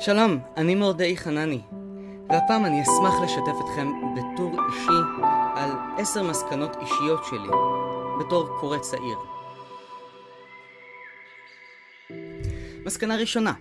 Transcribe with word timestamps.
שלום, 0.00 0.38
אני 0.56 0.74
מורדאי 0.74 1.16
חנני, 1.16 1.60
והפעם 2.28 2.66
אני 2.66 2.82
אשמח 2.82 3.14
לשתף 3.24 3.58
אתכם 3.64 3.88
בטור 4.16 4.56
אישי 4.68 5.22
על 5.56 5.70
עשר 5.98 6.22
מסקנות 6.22 6.76
אישיות 6.80 7.24
שלי 7.30 7.48
בתור 8.20 8.48
קורא 8.60 8.78
צעיר. 8.78 9.18
מסקנה 12.84 13.16
ראשונה, 13.16 13.52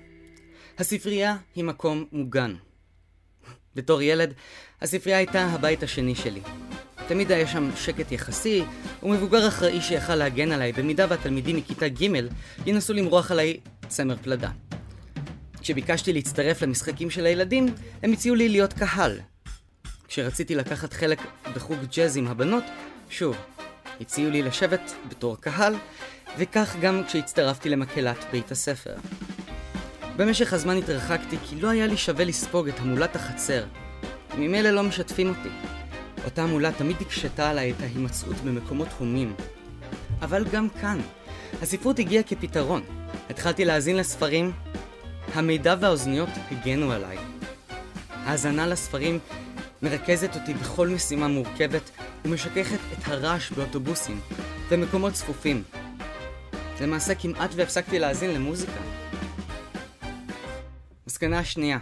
הספרייה 0.77 1.37
היא 1.55 1.63
מקום 1.63 2.05
מוגן. 2.11 2.55
בתור 3.75 4.01
ילד, 4.01 4.33
הספרייה 4.81 5.17
הייתה 5.17 5.45
הבית 5.45 5.83
השני 5.83 6.15
שלי. 6.15 6.41
תמיד 7.07 7.31
היה 7.31 7.47
שם 7.47 7.69
שקט 7.75 8.11
יחסי, 8.11 8.63
ומבוגר 9.03 9.47
אחראי 9.47 9.81
שיכל 9.81 10.15
להגן 10.15 10.51
עליי 10.51 10.73
במידה 10.73 11.05
והתלמידים 11.09 11.55
מכיתה 11.55 11.87
ג' 11.87 12.03
ינסו 12.65 12.93
למרוח 12.93 13.31
עליי 13.31 13.59
צמר 13.87 14.15
פלדה. 14.17 14.49
כשביקשתי 15.67 16.13
להצטרף 16.13 16.61
למשחקים 16.61 17.09
של 17.09 17.25
הילדים, 17.25 17.65
הם 18.03 18.13
הציעו 18.13 18.35
לי 18.35 18.49
להיות 18.49 18.73
קהל. 18.73 19.19
כשרציתי 20.07 20.55
לקחת 20.55 20.93
חלק 20.93 21.19
בחוג 21.55 21.77
ג'אז 21.95 22.17
עם 22.17 22.27
הבנות, 22.27 22.63
שוב, 23.09 23.35
הציעו 24.01 24.31
לי 24.31 24.41
לשבת 24.41 24.93
בתור 25.09 25.37
קהל, 25.37 25.75
וכך 26.37 26.75
גם 26.81 27.03
כשהצטרפתי 27.07 27.69
למקהלת 27.69 28.25
בית 28.31 28.51
הספר. 28.51 28.95
במשך 30.15 30.53
הזמן 30.53 30.77
התרחקתי 30.77 31.37
כי 31.49 31.55
לא 31.55 31.69
היה 31.69 31.87
לי 31.87 31.97
שווה 31.97 32.25
לספוג 32.25 32.67
את 32.67 32.79
המולת 32.79 33.15
החצר. 33.15 33.65
ממילא 34.37 34.69
לא 34.69 34.83
משתפים 34.83 35.29
אותי. 35.29 35.49
אותה 36.25 36.43
המולה 36.43 36.71
תמיד 36.71 36.97
הקשתה 37.01 37.49
עליי 37.49 37.71
את 37.71 37.81
ההימצאות 37.81 38.37
במקומות 38.37 38.89
הומים. 38.99 39.33
אבל 40.21 40.45
גם 40.51 40.69
כאן, 40.69 40.99
הספרות 41.61 41.99
הגיעה 41.99 42.23
כפתרון. 42.23 42.81
התחלתי 43.29 43.65
להאזין 43.65 43.97
לספרים, 43.97 44.51
המידע 45.33 45.75
והאוזניות 45.79 46.29
הגנו 46.51 46.91
עליי. 46.91 47.17
האזנה 48.09 48.67
לספרים 48.67 49.19
מרכזת 49.81 50.35
אותי 50.35 50.53
בכל 50.53 50.87
משימה 50.87 51.27
מורכבת 51.27 51.91
ומשככת 52.25 52.79
את 52.93 53.07
הרעש 53.07 53.51
באוטובוסים 53.51 54.19
ומקומות 54.69 55.13
צפופים. 55.13 55.63
למעשה 56.81 57.15
כמעט 57.15 57.49
והפסקתי 57.55 57.99
להאזין 57.99 58.33
למוזיקה. 58.33 58.81
מסקנה 61.07 61.43
שנייה 61.43 61.77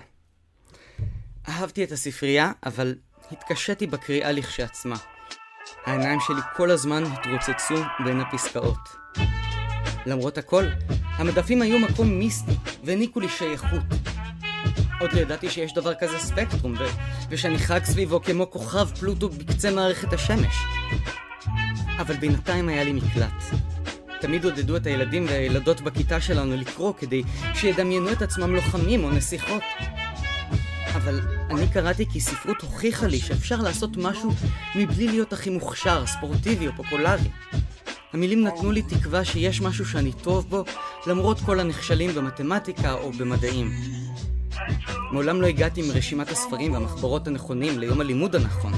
אהבתי 1.49 1.83
את 1.83 1.91
הספרייה, 1.91 2.51
אבל 2.65 2.95
התקשיתי 3.31 3.87
בקריאה 3.87 4.31
לכשעצמה. 4.31 4.95
העיניים 5.85 6.19
שלי 6.19 6.41
כל 6.55 6.71
הזמן 6.71 7.03
התרוצצו 7.03 7.75
בין 8.05 8.19
הפסקאות. 8.19 8.95
למרות 10.05 10.37
הכל, 10.37 10.65
המדפים 11.17 11.61
היו 11.61 11.79
מקום 11.79 12.09
מיסטי 12.09 12.51
והעניקו 12.83 13.19
לי 13.19 13.29
שייכות. 13.29 13.83
עוד 14.99 15.13
לא 15.13 15.19
ידעתי 15.19 15.49
שיש 15.49 15.73
דבר 15.73 15.93
כזה 15.93 16.19
ספקטרום, 16.19 16.73
ו- 16.79 16.85
ושאני 17.29 17.57
חג 17.57 17.83
סביבו 17.83 18.21
כמו 18.21 18.51
כוכב 18.51 18.87
פלוטו 18.99 19.29
בקצה 19.29 19.71
מערכת 19.71 20.13
השמש. 20.13 20.55
אבל 21.99 22.15
בינתיים 22.15 22.69
היה 22.69 22.83
לי 22.83 22.93
מקלט. 22.93 23.43
תמיד 24.21 24.45
עודדו 24.45 24.75
את 24.75 24.87
הילדים 24.87 25.25
והילדות 25.25 25.81
בכיתה 25.81 26.21
שלנו 26.21 26.55
לקרוא 26.55 26.93
כדי 26.97 27.23
שידמיינו 27.53 28.11
את 28.11 28.21
עצמם 28.21 28.55
לוחמים 28.55 29.03
או 29.03 29.09
נסיכות. 29.09 29.63
אבל 30.95 31.19
אני 31.49 31.67
קראתי 31.67 32.05
כי 32.11 32.19
ספרות 32.19 32.61
הוכיחה 32.61 33.07
לי 33.07 33.19
שאפשר 33.19 33.61
לעשות 33.61 33.97
משהו 33.97 34.31
מבלי 34.75 35.07
להיות 35.07 35.33
הכי 35.33 35.49
מוכשר, 35.49 36.05
ספורטיבי 36.05 36.67
או 36.67 36.71
פופולרי. 36.75 37.29
המילים 38.15 38.43
נתנו 38.43 38.71
לי 38.71 38.81
תקווה 38.81 39.25
שיש 39.25 39.61
משהו 39.61 39.85
שאני 39.85 40.11
טוב 40.13 40.49
בו, 40.49 40.63
למרות 41.07 41.39
כל 41.39 41.59
הנכשלים 41.59 42.15
במתמטיקה 42.15 42.93
או 42.93 43.11
במדעים. 43.11 43.71
מעולם 45.11 45.41
לא 45.41 45.47
הגעתי 45.47 45.83
עם 45.83 45.91
רשימת 45.91 46.29
הספרים 46.29 46.73
והמחברות 46.73 47.27
הנכונים 47.27 47.79
ליום 47.79 48.01
הלימוד 48.01 48.35
הנכון. 48.35 48.73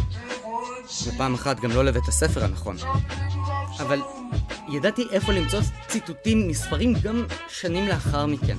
ופעם 1.07 1.33
אחת 1.33 1.59
גם 1.59 1.71
לא 1.71 1.85
לבית 1.85 2.07
הספר 2.07 2.43
הנכון. 2.43 2.75
אבל 3.79 3.99
ידעתי 4.73 5.07
איפה 5.11 5.31
למצוא 5.31 5.59
ציטוטים 5.87 6.47
מספרים 6.47 6.93
גם 7.03 7.25
שנים 7.47 7.87
לאחר 7.87 8.25
מכן. 8.25 8.57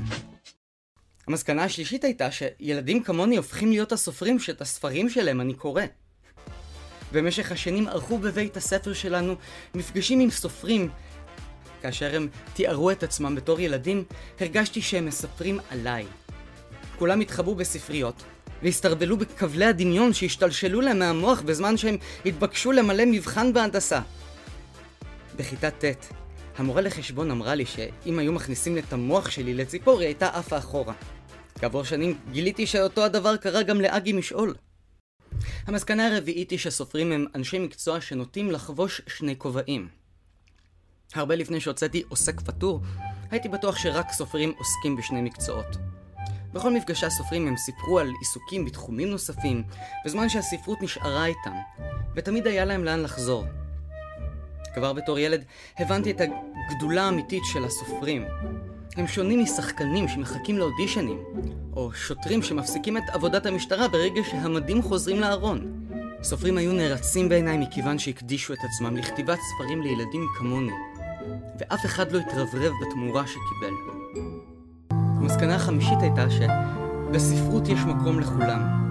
המסקנה 1.27 1.65
השלישית 1.65 2.05
הייתה 2.05 2.29
שילדים 2.31 3.03
כמוני 3.03 3.37
הופכים 3.37 3.71
להיות 3.71 3.93
הסופרים 3.93 4.39
שאת 4.39 4.61
הספרים 4.61 5.09
שלהם 5.09 5.41
אני 5.41 5.55
קורא. 5.55 5.83
במשך 7.13 7.53
השנים 7.53 7.89
ערכו 7.89 8.19
בבית 8.19 8.57
הספר 8.57 8.93
שלנו 8.93 9.35
מפגשים 9.75 10.21
עם 10.21 10.31
סופרים. 10.31 10.89
כאשר 11.83 12.17
הם 12.17 12.29
תיארו 12.55 12.91
את 12.91 13.03
עצמם 13.03 13.35
בתור 13.35 13.61
ילדים, 13.61 14.05
הרגשתי 14.41 14.83
שהם 14.83 15.07
מספרים 15.07 15.59
עליי. 15.71 16.07
כולם 16.99 17.21
התחבאו 17.21 17.55
בספריות, 17.55 18.23
והסתרבלו 18.63 19.17
בכבלי 19.17 19.65
הדמיון 19.65 20.13
שהשתלשלו 20.13 20.81
להם 20.81 20.99
מהמוח 20.99 21.41
בזמן 21.41 21.77
שהם 21.77 21.97
התבקשו 22.27 22.73
למלא 22.73 23.05
מבחן 23.07 23.53
בהנדסה. 23.53 24.01
בכיתה 25.37 25.71
ט', 25.71 25.85
המורה 26.57 26.81
לחשבון 26.81 27.31
אמרה 27.31 27.55
לי 27.55 27.67
שאם 27.67 28.19
היו 28.19 28.33
מכניסים 28.33 28.79
את 28.79 28.93
המוח 28.93 29.31
שלי 29.31 29.55
לציפור, 29.55 29.99
היא 29.99 30.07
הייתה 30.07 30.29
עפה 30.29 30.59
אחורה. 30.59 30.95
כעבור 31.61 31.85
שנים 31.85 32.19
גיליתי 32.33 32.67
שאותו 32.67 33.05
הדבר 33.05 33.37
קרה 33.37 33.63
גם 33.63 33.81
לאגי 33.81 34.13
משעול. 34.13 34.55
המסקנה 35.69 36.07
הרביעית 36.07 36.51
היא 36.51 36.59
שסופרים 36.59 37.13
הם 37.13 37.27
אנשי 37.35 37.59
מקצוע 37.59 38.01
שנוטים 38.01 38.51
לחבוש 38.51 39.01
שני 39.07 39.39
כובעים. 39.39 39.89
הרבה 41.15 41.35
לפני 41.35 41.61
שהוצאתי 41.61 42.03
עוסק 42.09 42.41
פטור, 42.41 42.81
הייתי 43.31 43.49
בטוח 43.49 43.77
שרק 43.77 44.13
סופרים 44.13 44.53
עוסקים 44.59 44.97
בשני 44.97 45.23
מקצועות. 45.23 45.77
בכל 46.53 46.75
מפגשי 46.75 47.07
הסופרים 47.07 47.49
הם 47.49 47.57
סיפרו 47.57 47.99
על 47.99 48.13
עיסוקים 48.21 48.65
בתחומים 48.65 49.11
נוספים, 49.11 49.63
בזמן 50.05 50.29
שהספרות 50.29 50.83
נשארה 50.83 51.27
איתם, 51.27 51.55
ותמיד 52.17 52.47
היה 52.47 52.65
להם 52.65 52.85
לאן 52.85 53.03
לחזור. 53.03 53.45
כבר 54.75 54.93
בתור 54.93 55.19
ילד 55.19 55.45
הבנתי 55.79 56.11
את 56.11 56.21
הגדולה 56.71 57.03
האמיתית 57.03 57.43
של 57.53 57.65
הסופרים. 57.65 58.25
הם 58.97 59.07
שונים 59.07 59.43
משחקנים 59.43 60.09
שמחכים 60.09 60.59
לאודישנים, 60.59 61.19
או 61.77 61.93
שוטרים 61.93 62.43
שמפסיקים 62.43 62.97
את 62.97 63.03
עבודת 63.13 63.47
המשטרה 63.47 63.89
ברגע 63.89 64.21
שהמדים 64.31 64.83
חוזרים 64.83 65.21
לארון. 65.21 65.89
סופרים 66.23 66.59
היו 66.59 66.73
נערצים 66.73 67.29
בעיניי 67.29 67.59
מכיוון 67.59 67.99
שהקדישו 67.99 68.53
את 68.53 68.59
עצמם 68.65 68.97
לכתיבת 68.97 69.39
ספרים 69.41 69.83
לילדים 69.83 70.27
כמוני, 70.39 70.73
ואף 71.59 71.85
אחד 71.85 72.13
לא 72.13 72.19
התרברב 72.19 72.73
בתמורה 72.81 73.25
שקיבל. 73.27 73.75
המסקנה 74.91 75.55
החמישית 75.55 75.99
הייתה 76.01 76.27
שבספרות 76.31 77.69
יש 77.69 77.81
מקום 77.81 78.21
לכולם. 78.21 78.89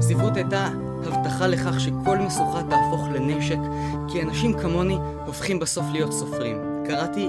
ספרות 0.00 0.36
הייתה 0.36 0.68
הבטחה 1.06 1.46
לכך 1.46 1.80
שכל 1.80 2.18
משוכה 2.18 2.62
תהפוך 2.70 3.08
לנשק, 3.14 3.58
כי 4.08 4.22
אנשים 4.22 4.58
כמוני 4.58 4.98
הופכים 5.26 5.58
בסוף 5.58 5.86
להיות 5.92 6.12
סופרים. 6.12 6.56
קראתי 6.86 7.28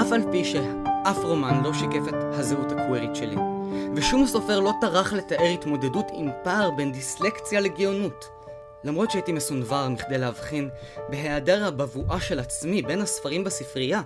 אף 0.00 0.12
על 0.12 0.22
פי 0.32 0.44
שאף 0.44 1.18
רומן 1.24 1.62
לא 1.64 1.72
שיקף 1.72 2.08
את 2.08 2.14
הזהות 2.14 2.72
הקווירית 2.72 3.16
שלי. 3.16 3.36
ושום 3.96 4.26
סופר 4.26 4.60
לא 4.60 4.72
טרח 4.80 5.12
לתאר 5.12 5.46
התמודדות 5.46 6.06
עם 6.12 6.30
פער 6.44 6.70
בין 6.70 6.92
דיסלקציה 6.92 7.60
לגאונות. 7.60 8.28
למרות 8.84 9.10
שהייתי 9.10 9.32
מסונבר 9.32 9.88
מכדי 9.88 10.18
להבחין 10.18 10.68
בהיעדר 11.08 11.66
הבבואה 11.66 12.20
של 12.20 12.38
עצמי 12.38 12.82
בין 12.82 13.00
הספרים 13.00 13.44
בספרייה, 13.44 14.02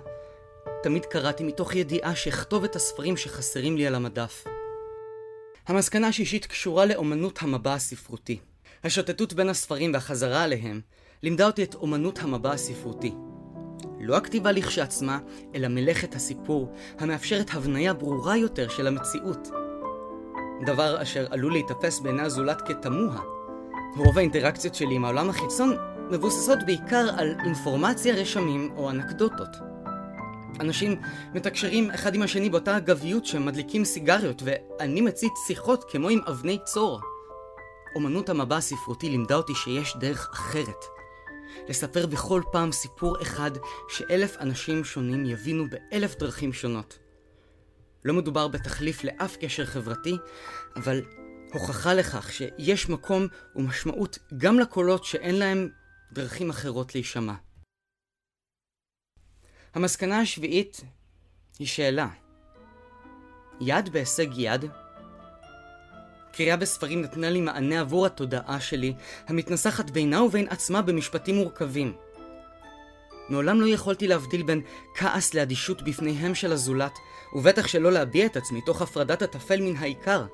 תמיד 0.83 1.05
קראתי 1.05 1.43
מתוך 1.43 1.75
ידיעה 1.75 2.15
שאכתוב 2.15 2.63
את 2.63 2.75
הספרים 2.75 3.17
שחסרים 3.17 3.77
לי 3.77 3.87
על 3.87 3.95
המדף. 3.95 4.43
המסקנה 5.67 6.07
השישית 6.07 6.45
קשורה 6.45 6.85
לאומנות 6.85 7.39
המבע 7.41 7.73
הספרותי. 7.73 8.39
השוטטות 8.83 9.33
בין 9.33 9.49
הספרים 9.49 9.93
והחזרה 9.93 10.43
עליהם 10.43 10.81
לימדה 11.23 11.45
אותי 11.45 11.63
את 11.63 11.75
אומנות 11.75 12.19
המבע 12.19 12.51
הספרותי. 12.51 13.13
לא 14.09 14.17
הכתיבה 14.17 14.51
לכשעצמה, 14.51 15.19
אלא 15.55 15.67
מלאכת 15.67 16.15
הסיפור, 16.15 16.73
המאפשרת 16.99 17.49
הבניה 17.53 17.93
ברורה 17.93 18.37
יותר 18.37 18.69
של 18.69 18.87
המציאות. 18.87 19.47
דבר 20.65 21.01
אשר 21.01 21.27
עלול 21.29 21.51
להיתפס 21.51 21.99
בעיני 21.99 22.21
הזולת 22.21 22.61
כתמוה. 22.61 23.21
רוב 23.97 24.17
האינטראקציות 24.17 24.75
שלי 24.75 24.95
עם 24.95 25.05
העולם 25.05 25.29
החיצון 25.29 25.77
מבוססות 26.11 26.59
בעיקר 26.65 27.09
על 27.17 27.35
אינפורמציה, 27.45 28.15
רשמים 28.15 28.71
או 28.77 28.89
אנקדוטות. 28.89 29.49
אנשים 30.59 31.01
מתקשרים 31.33 31.91
אחד 31.91 32.15
עם 32.15 32.21
השני 32.21 32.49
באותה 32.49 32.77
אגביות 32.77 33.25
שהם 33.25 33.45
מדליקים 33.45 33.85
סיגריות, 33.85 34.43
ואני 34.45 35.01
מציץ 35.01 35.33
שיחות 35.47 35.83
כמו 35.91 36.09
עם 36.09 36.19
אבני 36.27 36.57
צור. 36.63 36.99
אומנות 37.95 38.29
המבע 38.29 38.57
הספרותי 38.57 39.09
לימדה 39.09 39.35
אותי 39.35 39.55
שיש 39.55 39.97
דרך 39.99 40.29
אחרת. 40.33 40.98
לספר 41.69 42.05
בכל 42.05 42.41
פעם 42.51 42.71
סיפור 42.71 43.21
אחד 43.21 43.51
שאלף 43.89 44.37
אנשים 44.39 44.83
שונים 44.83 45.25
יבינו 45.25 45.65
באלף 45.69 46.15
דרכים 46.15 46.53
שונות. 46.53 46.99
לא 48.05 48.13
מדובר 48.13 48.47
בתחליף 48.47 49.03
לאף 49.03 49.37
קשר 49.37 49.65
חברתי, 49.65 50.17
אבל 50.75 51.01
הוכחה 51.53 51.93
לכך 51.93 52.31
שיש 52.31 52.89
מקום 52.89 53.27
ומשמעות 53.55 54.17
גם 54.37 54.59
לקולות 54.59 55.05
שאין 55.05 55.35
להם 55.35 55.69
דרכים 56.11 56.49
אחרות 56.49 56.95
להישמע. 56.95 57.33
המסקנה 59.73 60.19
השביעית 60.19 60.81
היא 61.59 61.67
שאלה. 61.67 62.07
יד 63.61 63.89
בהישג 63.89 64.27
יד 64.37 64.65
קריאה 66.31 66.57
בספרים 66.57 67.01
נתנה 67.01 67.29
לי 67.29 67.41
מענה 67.41 67.79
עבור 67.79 68.05
התודעה 68.05 68.59
שלי, 68.59 68.93
המתנסחת 69.27 69.89
בינה 69.89 70.23
ובין 70.23 70.47
עצמה 70.49 70.81
במשפטים 70.81 71.35
מורכבים. 71.35 71.93
מעולם 73.29 73.61
לא 73.61 73.67
יכולתי 73.67 74.07
להבדיל 74.07 74.43
בין 74.43 74.61
כעס 74.95 75.33
לאדישות 75.33 75.81
בפניהם 75.81 76.35
של 76.35 76.51
הזולת, 76.51 76.93
ובטח 77.35 77.67
שלא 77.67 77.91
להביע 77.91 78.25
את 78.25 78.37
עצמי 78.37 78.61
תוך 78.61 78.81
הפרדת 78.81 79.21
הטפל 79.21 79.61
מן 79.61 79.75
העיקר. 79.75 80.25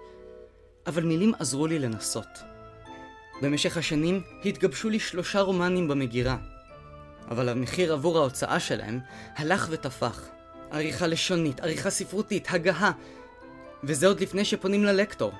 אבל 0.87 1.03
מילים 1.03 1.33
עזרו 1.39 1.67
לי 1.67 1.79
לנסות. 1.79 2.27
במשך 3.41 3.77
השנים 3.77 4.21
התגבשו 4.45 4.89
לי 4.89 4.99
שלושה 4.99 5.41
רומנים 5.41 5.87
במגירה, 5.87 6.37
אבל 7.31 7.49
המחיר 7.49 7.93
עבור 7.93 8.17
ההוצאה 8.17 8.59
שלהם 8.59 8.99
הלך 9.35 9.67
ותפח. 9.71 10.25
עריכה 10.71 11.07
לשונית, 11.07 11.59
עריכה 11.59 11.89
ספרותית, 11.89 12.47
הגהה, 12.49 12.91
וזה 13.83 14.07
עוד 14.07 14.19
לפני 14.19 14.45
שפונים 14.45 14.83
ללקטור. 14.83 15.33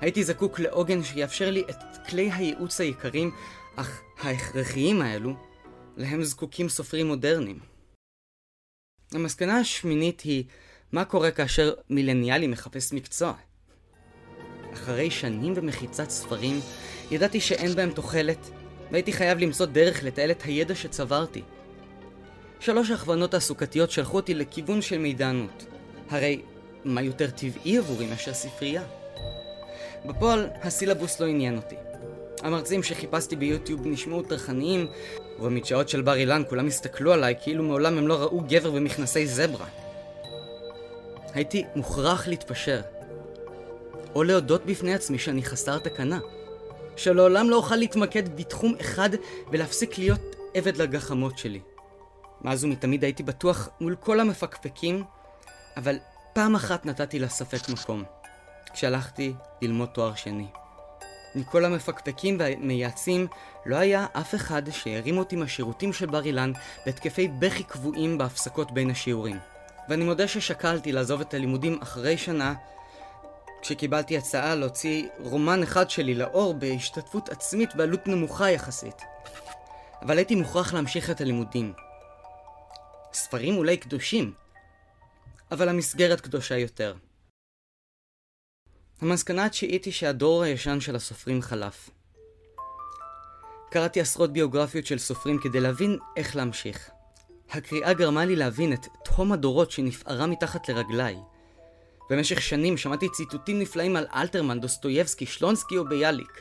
הייתי 0.00 0.24
זקוק 0.24 0.60
לעוגן 0.60 1.04
שיאפשר 1.04 1.50
לי 1.50 1.64
את 1.70 2.08
כלי 2.08 2.30
הייעוץ 2.32 2.80
היקרים, 2.80 3.30
אך 3.76 4.00
ההכרחיים 4.18 5.02
האלו, 5.02 5.34
להם 5.96 6.24
זקוקים 6.24 6.68
סופרים 6.68 7.06
מודרניים. 7.06 7.58
המסקנה 9.12 9.58
השמינית 9.58 10.20
היא, 10.20 10.44
מה 10.92 11.04
קורה 11.04 11.30
כאשר 11.30 11.74
מילניאלי 11.90 12.46
מחפש 12.46 12.92
מקצוע? 12.92 13.32
אחרי 14.72 15.10
שנים 15.10 15.54
במחיצת 15.54 16.10
ספרים, 16.10 16.60
ידעתי 17.10 17.40
שאין 17.40 17.74
בהם 17.74 17.90
תוחלת, 17.90 18.50
והייתי 18.90 19.12
חייב 19.12 19.38
למצוא 19.38 19.66
דרך 19.66 20.04
לתעל 20.04 20.30
את 20.30 20.42
הידע 20.42 20.74
שצברתי. 20.74 21.42
שלוש 22.60 22.90
הכוונות 22.90 23.30
תעסוקתיות 23.30 23.90
שלחו 23.90 24.16
אותי 24.16 24.34
לכיוון 24.34 24.82
של 24.82 24.98
מידענות. 24.98 25.66
הרי 26.10 26.42
מה 26.84 27.02
יותר 27.02 27.30
טבעי 27.30 27.78
עבורי 27.78 28.06
מאשר 28.06 28.34
ספרייה? 28.34 28.82
בפועל, 30.04 30.48
הסילבוס 30.62 31.20
לא 31.20 31.26
עניין 31.26 31.56
אותי. 31.56 31.76
המרצים 32.42 32.82
שחיפשתי 32.82 33.36
ביוטיוב 33.36 33.86
נשמעו 33.86 34.22
טרחניים, 34.22 34.86
ובמדשאות 35.38 35.88
של 35.88 36.02
בר 36.02 36.14
אילן 36.14 36.42
כולם 36.48 36.66
הסתכלו 36.66 37.12
עליי 37.12 37.34
כאילו 37.42 37.64
מעולם 37.64 37.98
הם 37.98 38.08
לא 38.08 38.14
ראו 38.22 38.40
גבר 38.40 38.70
במכנסי 38.70 39.26
זברה. 39.26 39.66
הייתי 41.34 41.64
מוכרח 41.76 42.28
להתפשר. 42.28 42.80
או 44.14 44.22
להודות 44.22 44.66
בפני 44.66 44.94
עצמי 44.94 45.18
שאני 45.18 45.42
חסר 45.42 45.78
תקנה. 45.78 46.18
שלעולם 46.96 47.50
לא 47.50 47.56
אוכל 47.56 47.76
להתמקד 47.76 48.36
בתחום 48.36 48.74
אחד 48.80 49.10
ולהפסיק 49.50 49.98
להיות 49.98 50.36
עבד 50.54 50.76
לגחמות 50.76 51.38
שלי. 51.38 51.60
מאז 52.40 52.64
ומתמיד 52.64 53.04
הייתי 53.04 53.22
בטוח 53.22 53.68
מול 53.80 53.96
כל 54.00 54.20
המפקפקים, 54.20 55.04
אבל 55.76 55.96
פעם 56.32 56.54
אחת 56.54 56.86
נתתי 56.86 57.18
לספק 57.18 57.68
מקום. 57.68 58.04
כשהלכתי 58.76 59.34
ללמוד 59.62 59.88
תואר 59.88 60.14
שני. 60.14 60.46
מכל 61.34 61.64
המפקפקים 61.64 62.36
והמייעצים, 62.40 63.26
לא 63.66 63.76
היה 63.76 64.06
אף 64.12 64.34
אחד 64.34 64.70
שהרים 64.70 65.18
אותי 65.18 65.36
מהשירותים 65.36 65.92
של 65.92 66.06
בר 66.06 66.24
אילן 66.24 66.52
בהתקפי 66.86 67.28
בכי 67.28 67.62
קבועים 67.62 68.18
בהפסקות 68.18 68.72
בין 68.72 68.90
השיעורים. 68.90 69.38
ואני 69.88 70.04
מודה 70.04 70.28
ששקלתי 70.28 70.92
לעזוב 70.92 71.20
את 71.20 71.34
הלימודים 71.34 71.78
אחרי 71.82 72.18
שנה, 72.18 72.54
כשקיבלתי 73.62 74.18
הצעה 74.18 74.54
להוציא 74.54 75.08
רומן 75.18 75.62
אחד 75.62 75.90
שלי 75.90 76.14
לאור 76.14 76.54
בהשתתפות 76.54 77.28
עצמית 77.28 77.74
בעלות 77.74 78.06
נמוכה 78.06 78.50
יחסית. 78.50 79.02
אבל 80.02 80.16
הייתי 80.16 80.34
מוכרח 80.34 80.74
להמשיך 80.74 81.10
את 81.10 81.20
הלימודים. 81.20 81.72
ספרים 83.12 83.56
אולי 83.56 83.76
קדושים, 83.76 84.32
אבל 85.50 85.68
המסגרת 85.68 86.20
קדושה 86.20 86.58
יותר. 86.58 86.94
המסקנה 89.00 89.44
התשיעית 89.44 89.84
היא 89.84 89.92
שהדור 89.92 90.42
הישן 90.42 90.80
של 90.80 90.96
הסופרים 90.96 91.42
חלף. 91.42 91.90
קראתי 93.70 94.00
עשרות 94.00 94.32
ביוגרפיות 94.32 94.86
של 94.86 94.98
סופרים 94.98 95.38
כדי 95.38 95.60
להבין 95.60 95.98
איך 96.16 96.36
להמשיך. 96.36 96.90
הקריאה 97.50 97.92
גרמה 97.92 98.24
לי 98.24 98.36
להבין 98.36 98.72
את 98.72 98.86
תהום 99.04 99.32
הדורות 99.32 99.70
שנפערה 99.70 100.26
מתחת 100.26 100.68
לרגליי. 100.68 101.16
במשך 102.10 102.42
שנים 102.42 102.76
שמעתי 102.76 103.08
ציטוטים 103.08 103.58
נפלאים 103.58 103.96
על 103.96 104.06
אלתרמן, 104.14 104.60
דוסטויבסקי, 104.60 105.26
שלונסקי 105.26 105.78
או 105.78 105.84
ביאליק. 105.84 106.40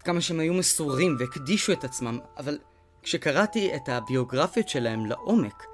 כמה 0.00 0.20
שהם 0.20 0.40
היו 0.40 0.54
מסורים 0.54 1.16
והקדישו 1.18 1.72
את 1.72 1.84
עצמם, 1.84 2.18
אבל 2.38 2.58
כשקראתי 3.02 3.76
את 3.76 3.88
הביוגרפיות 3.88 4.68
שלהם 4.68 5.06
לעומק, 5.06 5.64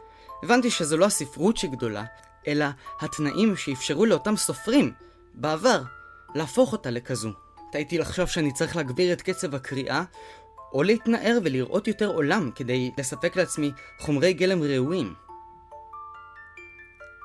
הבנתי 0.43 0.71
שזו 0.71 0.97
לא 0.97 1.05
הספרות 1.05 1.57
שגדולה, 1.57 2.05
אלא 2.47 2.67
התנאים 3.01 3.57
שאפשרו 3.57 4.07
לאותם 4.07 4.37
סופרים, 4.37 4.93
בעבר, 5.35 5.83
להפוך 6.35 6.73
אותה 6.73 6.91
לכזו. 6.91 7.31
טעיתי 7.73 7.99
לחשוב 7.99 8.27
שאני 8.27 8.53
צריך 8.53 8.77
להגביר 8.77 9.13
את 9.13 9.23
קצב 9.23 9.55
הקריאה, 9.55 10.05
או 10.73 10.83
להתנער 10.83 11.39
ולראות 11.45 11.89
יותר 11.89 12.07
עולם 12.07 12.51
כדי 12.55 12.91
לספק 12.99 13.37
לעצמי 13.37 13.71
חומרי 13.99 14.33
גלם 14.33 14.63
ראויים. 14.63 15.15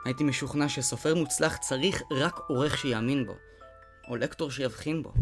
הייתי 0.06 0.24
משוכנע 0.24 0.70
שסופר 0.70 1.16
מוצלח 1.16 1.58
צריך 1.58 2.04
רק 2.12 2.40
עורך 2.48 2.78
שיאמין 2.78 3.26
בו, 3.26 3.34
או 4.08 4.16
לקטור 4.16 4.52
שיבחין 4.52 5.04
בו. 5.04 5.14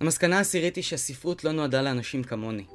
המסקנה 0.00 0.38
העשירית 0.38 0.76
היא 0.76 0.84
שהספרות 0.84 1.44
לא 1.44 1.52
נועדה 1.52 1.82
לאנשים 1.82 2.24
כמוני. 2.24 2.66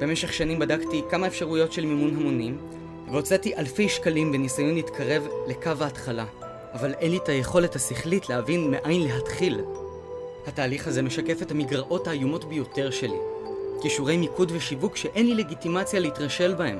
במשך 0.00 0.32
שנים 0.32 0.58
בדקתי 0.58 1.02
כמה 1.10 1.26
אפשרויות 1.26 1.72
של 1.72 1.86
מימון 1.86 2.16
המונים, 2.16 2.58
והוצאתי 3.06 3.56
אלפי 3.56 3.88
שקלים 3.88 4.32
בניסיון 4.32 4.74
להתקרב 4.74 5.26
לקו 5.48 5.84
ההתחלה. 5.84 6.41
אבל 6.74 6.94
אין 6.94 7.10
לי 7.10 7.16
את 7.16 7.28
היכולת 7.28 7.76
השכלית 7.76 8.28
להבין 8.28 8.70
מאין 8.70 9.02
להתחיל. 9.02 9.60
התהליך 10.46 10.86
הזה 10.86 11.02
משקף 11.02 11.42
את 11.42 11.50
המגרעות 11.50 12.06
האיומות 12.06 12.44
ביותר 12.44 12.90
שלי. 12.90 13.18
כישורי 13.82 14.16
מיקוד 14.16 14.52
ושיווק 14.54 14.96
שאין 14.96 15.26
לי 15.26 15.34
לגיטימציה 15.34 16.00
להתרשל 16.00 16.54
בהם. 16.54 16.78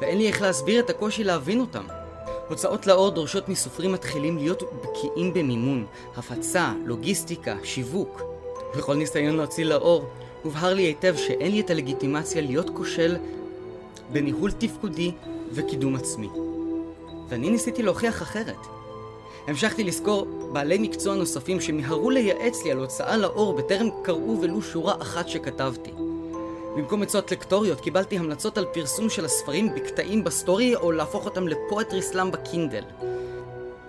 ואין 0.00 0.18
לי 0.18 0.28
איך 0.28 0.42
להסביר 0.42 0.80
את 0.80 0.90
הקושי 0.90 1.24
להבין 1.24 1.60
אותם. 1.60 1.84
הוצאות 2.48 2.86
לאור 2.86 3.10
דורשות 3.10 3.48
מסופרים 3.48 3.92
מתחילים 3.92 4.38
להיות 4.38 4.62
בקיאים 4.62 5.34
במימון, 5.34 5.86
הפצה, 6.16 6.72
לוגיסטיקה, 6.84 7.56
שיווק. 7.62 8.22
בכל 8.76 8.94
ניסיון 8.94 9.36
להוציא 9.36 9.64
לאור, 9.64 10.04
הובהר 10.42 10.74
לי 10.74 10.82
היטב 10.82 11.16
שאין 11.16 11.52
לי 11.52 11.60
את 11.60 11.70
הלגיטימציה 11.70 12.42
להיות 12.42 12.70
כושל 12.70 13.16
בניהול 14.12 14.52
תפקודי 14.52 15.12
וקידום 15.52 15.96
עצמי. 15.96 16.28
ואני 17.28 17.50
ניסיתי 17.50 17.82
להוכיח 17.82 18.22
אחרת. 18.22 18.66
המשכתי 19.46 19.84
לזכור 19.84 20.26
בעלי 20.52 20.78
מקצוע 20.78 21.14
נוספים 21.14 21.60
שמיהרו 21.60 22.10
לייעץ 22.10 22.64
לי 22.64 22.70
על 22.70 22.78
הוצאה 22.78 23.16
לאור 23.16 23.52
בטרם 23.52 23.88
קראו 24.02 24.40
ולו 24.40 24.62
שורה 24.62 24.94
אחת 25.02 25.28
שכתבתי. 25.28 25.90
במקום 26.76 27.02
עצות 27.02 27.32
לקטוריאליות 27.32 27.80
קיבלתי 27.80 28.18
המלצות 28.18 28.58
על 28.58 28.64
פרסום 28.72 29.10
של 29.10 29.24
הספרים 29.24 29.74
בקטעים 29.74 30.24
ב 30.24 30.33
story 30.33 30.76
או 30.76 30.92
להפוך 30.92 31.24
אותם 31.24 31.48
ל 31.48 31.56
poetry 31.56 32.02
slam 32.02 32.30
בקינדל. 32.30 32.84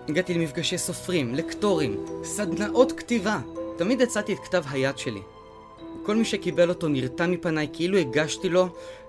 הגעתי 0.08 0.34
למפגשי 0.34 0.78
סופרים, 0.78 1.36
לקטורים, 1.36 2.06
סדנאות 2.24 2.92
כתיבה. 2.92 3.40
תמיד 3.78 4.02
הצעתי 4.02 4.34
את 4.34 4.40
כתב 4.40 4.64
היד 4.70 4.98
שלי. 4.98 5.22
כל 6.04 6.16
מי 6.16 6.26
שקיבל 6.26 6.70
אותו 6.70 6.88
נרתע 6.88 7.28
מפניי 7.28 7.68
כאילו 7.74 7.98
הגשתי 7.98 8.50
לו 8.50 8.68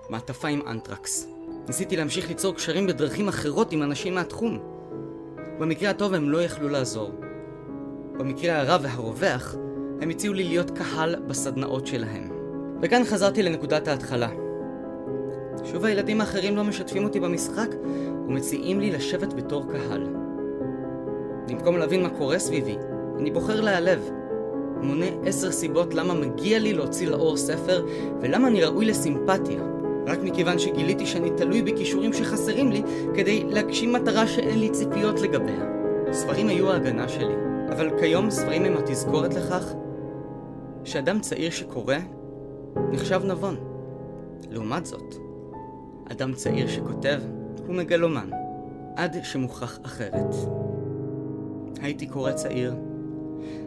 מעטפה 0.09 0.47
עם 0.47 0.61
אנטרקס. 0.67 1.38
ניסיתי 1.69 1.95
להמשיך 1.95 2.29
ליצור 2.29 2.55
קשרים 2.55 2.87
בדרכים 2.87 3.27
אחרות 3.27 3.71
עם 3.71 3.83
אנשים 3.83 4.15
מהתחום. 4.15 4.59
במקרה 5.59 5.89
הטוב 5.89 6.13
הם 6.13 6.29
לא 6.29 6.43
יכלו 6.43 6.69
לעזור. 6.69 7.11
במקרה 8.17 8.59
הרע 8.59 8.77
והרווח, 8.81 9.55
הם 10.01 10.09
הציעו 10.09 10.33
לי 10.33 10.43
להיות 10.43 10.71
קהל 10.71 11.15
בסדנאות 11.27 11.87
שלהם. 11.87 12.29
וכאן 12.81 13.03
חזרתי 13.03 13.43
לנקודת 13.43 13.87
ההתחלה. 13.87 14.29
שוב 15.65 15.85
הילדים 15.85 16.21
האחרים 16.21 16.55
לא 16.55 16.63
משתפים 16.63 17.03
אותי 17.03 17.19
במשחק 17.19 17.75
ומציעים 18.27 18.79
לי 18.79 18.91
לשבת 18.91 19.33
בתור 19.33 19.65
קהל. 19.71 20.07
במקום 21.47 21.77
להבין 21.77 22.03
מה 22.03 22.09
קורה 22.09 22.39
סביבי, 22.39 22.77
אני 23.19 23.31
בוחר 23.31 23.61
להיעלב. 23.61 24.09
מונה 24.81 25.05
עשר 25.25 25.51
סיבות 25.51 25.93
למה 25.93 26.13
מגיע 26.13 26.59
לי 26.59 26.73
להוציא 26.73 27.07
לאור 27.07 27.37
ספר 27.37 27.85
ולמה 28.21 28.47
אני 28.47 28.63
ראוי 28.63 28.85
לסימפתיה. 28.85 29.78
רק 30.09 30.19
מכיוון 30.23 30.59
שגיליתי 30.59 31.05
שאני 31.05 31.29
תלוי 31.37 31.61
בכישורים 31.61 32.13
שחסרים 32.13 32.71
לי 32.71 32.83
כדי 33.15 33.43
להגשים 33.43 33.93
מטרה 33.93 34.27
שאין 34.27 34.59
לי 34.59 34.69
ציפיות 34.69 35.21
לגביה. 35.21 35.65
ספרים 36.11 36.47
היו 36.47 36.71
ההגנה 36.71 37.09
שלי, 37.09 37.33
אבל 37.71 37.99
כיום 37.99 38.31
ספרים 38.31 38.65
הם 38.65 38.77
התזכורת 38.77 39.33
לכך 39.33 39.73
שאדם 40.83 41.19
צעיר 41.19 41.49
שקורא 41.49 41.95
נחשב 42.91 43.21
נבון. 43.25 43.57
לעומת 44.49 44.85
זאת, 44.85 45.15
אדם 46.11 46.33
צעיר 46.33 46.67
שכותב 46.67 47.21
הוא 47.67 47.75
מגלומן, 47.75 48.29
עד 48.95 49.17
שמוכח 49.23 49.79
אחרת. 49.85 50.35
הייתי 51.81 52.07
קורא 52.07 52.31
צעיר, 52.31 52.73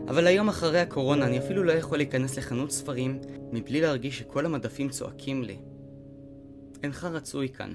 אבל 0.08 0.26
היום 0.26 0.48
אחרי 0.48 0.80
הקורונה 0.80 1.26
אני 1.26 1.38
אפילו 1.38 1.62
לא 1.64 1.72
יכול 1.72 1.98
להיכנס 1.98 2.38
לחנות 2.38 2.70
ספרים 2.70 3.18
מבלי 3.52 3.80
להרגיש 3.80 4.18
שכל 4.18 4.46
המדפים 4.46 4.88
צועקים 4.88 5.42
לי. 5.42 5.56
אינך 6.82 7.04
רצוי 7.04 7.48
כאן. 7.48 7.72